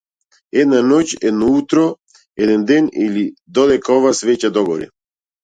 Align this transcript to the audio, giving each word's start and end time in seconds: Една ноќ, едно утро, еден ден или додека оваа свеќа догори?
Една 0.61 0.77
ноќ, 0.91 1.05
едно 1.29 1.49
утро, 1.57 1.83
еден 2.47 2.65
ден 2.73 2.89
или 3.05 3.27
додека 3.59 3.95
оваа 3.99 4.17
свеќа 4.23 4.53
догори? 4.59 4.91